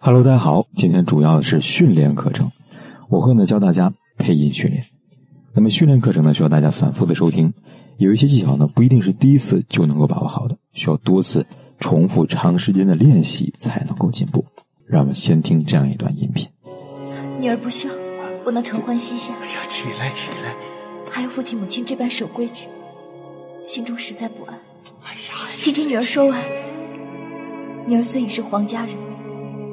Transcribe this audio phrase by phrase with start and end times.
[0.00, 2.52] Hello，大家好，今天主要是训练课程，
[3.08, 4.86] 我会呢教大家配音训练。
[5.52, 7.52] 那么训练课程呢需要大家反复的收听，
[7.96, 11.44] 有一些技巧呢不一定是第一次就能够把握好的，需要多次
[11.80, 14.44] 重复、长时间的练习才能够进步。
[14.86, 16.48] 让我们先听这样一段音频。
[17.40, 17.88] 女儿不孝，
[18.44, 19.34] 不能承欢膝下。
[19.42, 20.54] 哎呀，起来起来！
[21.10, 22.68] 还有父亲母亲这般守规矩，
[23.64, 24.54] 心中实在不安。
[25.02, 26.40] 哎呀，请听女儿说完。
[27.88, 28.94] 女儿虽已是皇家人，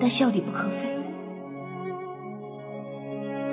[0.00, 0.88] 但孝礼不可废，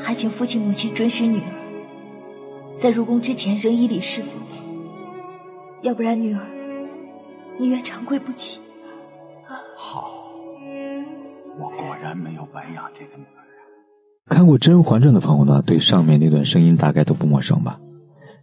[0.01, 4.31] 还请父亲母亲准许女儿在入宫之前仍以礼侍奉，
[5.81, 6.41] 要不然女儿
[7.59, 8.61] 宁愿长跪不起。
[9.75, 10.09] 好，
[11.59, 13.43] 我果然没有白养这个女儿。
[14.27, 17.79] 看过《甄嬛传》的朋友呢，对上面那段声音大概都不陌生吧？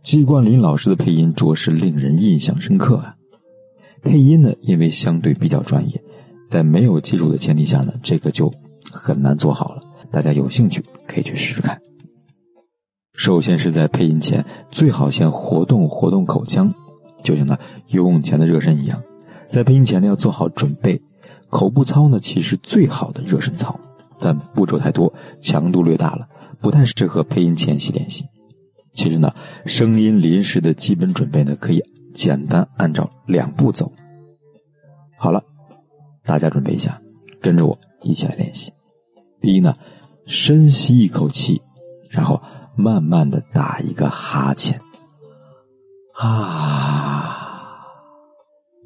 [0.02, 3.16] 季冠霖老师的配音着实令人印象深刻啊！
[4.02, 6.03] 配音呢，因为相对比较专业，
[6.54, 8.54] 在没有基础的前提下呢，这个就
[8.92, 9.82] 很难做好了。
[10.12, 11.80] 大家有兴趣可以去试试看。
[13.12, 16.72] 首先是在配音前，最好先活动活动口腔，
[17.24, 19.02] 就像呢游泳前的热身一样。
[19.48, 21.02] 在配音前呢，要做好准备。
[21.50, 23.80] 口部操呢，其实最好的热身操。
[24.20, 26.28] 但步骤太多，强度略大了，
[26.60, 28.26] 不太适合配音前期练习。
[28.92, 29.34] 其实呢，
[29.66, 31.82] 声音临时的基本准备呢，可以
[32.14, 33.90] 简单按照两步走。
[35.18, 35.42] 好了，
[36.24, 37.00] 大家准备一下，
[37.40, 38.72] 跟着我一起来练习。
[39.40, 39.76] 第一呢，
[40.26, 41.60] 深吸一口气，
[42.10, 42.40] 然后
[42.76, 44.80] 慢慢的打一个哈欠，
[46.16, 47.86] 啊，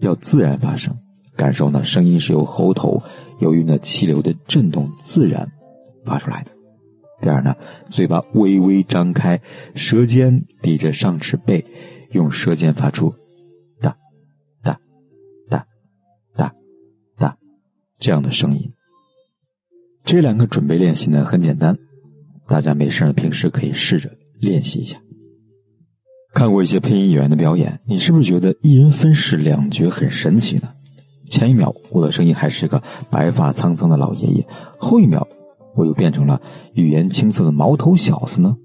[0.00, 0.98] 要自然发声。
[1.36, 3.00] 感受呢，声音是由喉头
[3.38, 5.52] 由于呢气流的震动自然
[6.04, 6.50] 发出来的。
[7.20, 7.54] 第二呢，
[7.90, 9.40] 嘴巴微微张开，
[9.76, 11.64] 舌尖抵着上齿背，
[12.10, 13.14] 用舌尖发出
[17.98, 18.72] 这样的声音。
[20.04, 21.76] 这两个准备练习呢很简单，
[22.46, 24.98] 大家没事平时可以试着练习一下。
[26.32, 30.72] 看过一些配音演员的表演，你是不是觉得一人分饰两角很神奇呢？
[31.28, 34.46] 前一秒我的声音还是个白发苍苍的老爷爷，
[34.78, 35.26] 后一秒
[35.74, 36.40] 我又变成了
[36.74, 38.56] 语言青涩的毛头小子呢。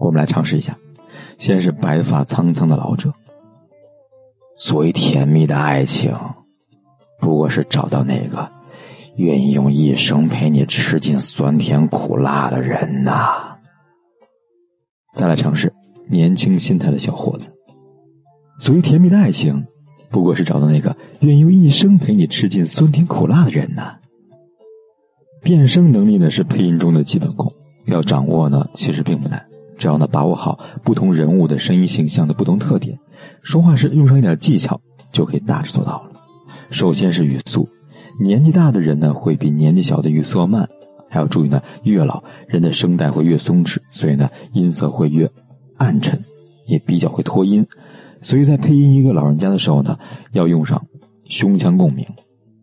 [0.00, 0.78] 我们来尝试一下，
[1.38, 3.12] 先是白发苍苍的老者。
[4.56, 6.12] 所谓甜蜜的爱情，
[7.48, 8.48] 是找到那个
[9.16, 13.56] 愿意用一生陪你吃尽酸甜苦辣的人呐。
[15.14, 15.72] 再来尝试
[16.08, 17.52] 年轻心态的小伙子。
[18.60, 19.66] 所谓甜蜜的爱情。
[20.10, 23.96] 不过是找到那个愿意用一生陪你吃尽酸甜苦辣的人呐。
[25.42, 27.52] 变声能力呢是配音中的基本功，
[27.84, 29.44] 要掌握呢其实并不难，
[29.76, 32.98] 只要呢把握好不同人物的声音形象的不同特点，
[33.42, 34.80] 说话时用上一点技巧，
[35.12, 36.07] 就可以大致做到了。
[36.70, 37.68] 首先是语速，
[38.20, 40.68] 年纪大的人呢会比年纪小的语速要慢，
[41.08, 45.30] 还要注意呢越老人的声带会越松弛，所以呢音色会越
[45.76, 46.24] 暗沉，
[46.66, 47.66] 也比较会拖音。
[48.20, 49.98] 所以在配音一个老人家的时候呢，
[50.32, 50.86] 要用上
[51.28, 52.04] 胸腔共鸣，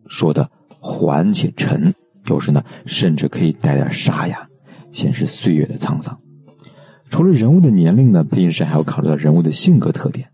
[0.06, 1.94] 说的缓且沉，
[2.26, 4.48] 有时呢甚至可以带点沙哑，
[4.92, 6.16] 显示岁月的沧桑。
[7.08, 10.28] 除了人物的年龄呢，配音师还要考虑到人物的性格特点。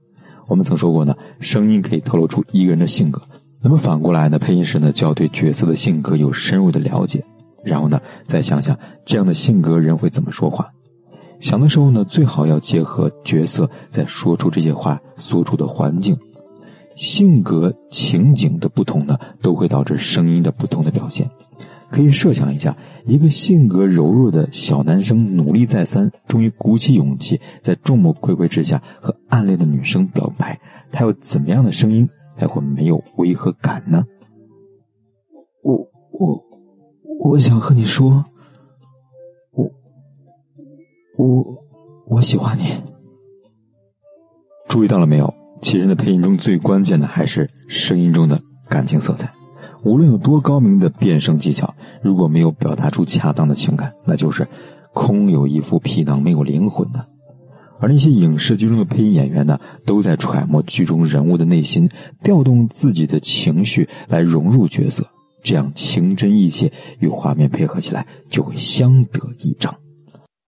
[0.49, 3.23] 我们曾说过呢，声音可以透露出一个人的性格。
[3.63, 7.23] 那么反过来呢，配音师呢就要对角色的性格有深入的了解，
[7.65, 10.69] 然后呢再想想这样的性格人会怎么说话。
[11.39, 16.17] 想的时候呢，最好要结合角色在说出这些话所处的环境、
[16.97, 21.31] 性格、情景的不同呢，都会导致声音的不同的表现。
[21.91, 30.59] 可以设想一下，一个性格柔弱的小男生努力再三，终于鼓起勇气在众目睽睽之下和暗恋的女生表白，
[30.91, 34.05] 他有怎么样的声音才会没有违和感呢？
[35.63, 36.45] 我我
[37.21, 38.25] 我想和你说。
[39.53, 39.71] 我
[41.17, 41.65] 我
[42.07, 42.83] 我喜欢你，
[44.69, 45.35] 注意到了没有？
[45.61, 49.33] 其实，的配音中最关键的还是声音中的感情色彩。
[49.85, 54.49] 无论有多高明的变声技巧，如果没有表达出恰当的情感，那就是
[54.93, 57.09] 空有一副皮囊，没有灵魂的。
[57.83, 61.89] 而那些影视剧中的配音演员呢，都在揣摩剧中人物的内心，
[62.23, 65.05] 调动自己的情绪来融入角色，
[65.43, 69.75] 这样情真意切与画面配合起来，就会相得益彰。